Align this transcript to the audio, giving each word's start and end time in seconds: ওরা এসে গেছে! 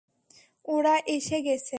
ওরা 0.65 0.95
এসে 1.07 1.37
গেছে! 1.41 1.69